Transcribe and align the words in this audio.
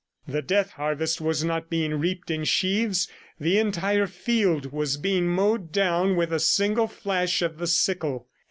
The 0.27 0.41
death 0.41 0.71
harvest 0.71 1.21
was 1.21 1.43
not 1.43 1.69
being 1.69 1.93
reaped 1.99 2.31
in 2.31 2.43
sheaves; 2.43 3.07
the 3.39 3.59
entire 3.59 4.07
field 4.07 4.71
was 4.71 4.97
being 4.97 5.27
mowed 5.27 5.71
down 5.71 6.15
with 6.15 6.33
a 6.33 6.39
single 6.39 6.87
flash 6.87 7.43
of 7.43 7.59
the 7.59 7.67
sickle. 7.67 8.27